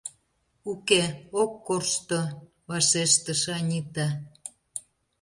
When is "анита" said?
3.55-4.07